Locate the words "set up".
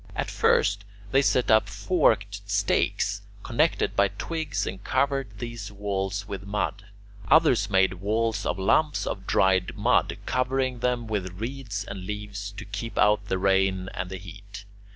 1.21-1.69